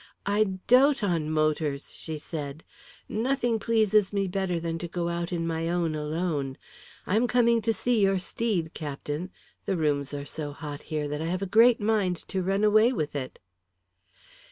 "I 0.25 0.45
dote 0.65 1.03
on 1.03 1.29
motors," 1.29 1.93
she 1.93 2.17
said. 2.17 2.63
"Nothing 3.07 3.59
pleases 3.59 4.11
me 4.11 4.27
better 4.27 4.59
than 4.59 4.79
to 4.79 4.87
go 4.87 5.09
out 5.09 5.31
in 5.31 5.45
my 5.45 5.69
own 5.69 5.93
alone. 5.93 6.57
I 7.05 7.15
am 7.15 7.27
coming 7.27 7.61
to 7.61 7.71
see 7.71 8.01
your 8.01 8.17
steed, 8.17 8.73
Captain. 8.73 9.29
The 9.65 9.77
rooms 9.77 10.11
are 10.11 10.25
so 10.25 10.53
hot 10.53 10.81
here 10.89 11.07
that 11.07 11.21
I 11.21 11.25
have 11.27 11.43
a 11.43 11.45
great 11.45 11.79
mind 11.79 12.15
to 12.29 12.41
run 12.41 12.63
away 12.63 12.91
with 12.91 13.15
it." 13.15 13.37